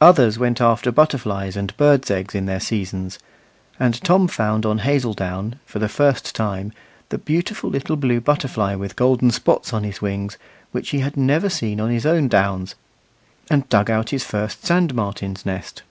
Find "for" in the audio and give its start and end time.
5.66-5.80